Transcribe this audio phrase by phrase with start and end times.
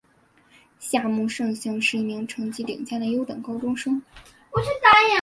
[0.79, 4.01] 夏木胜幸是一名成绩顶尖的优等高中生。